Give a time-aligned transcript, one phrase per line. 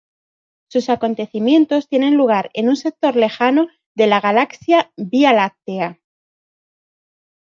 [0.67, 5.99] Sus acontecimientos tienen lugar en un sector lejano de la galaxia Vía Láctea.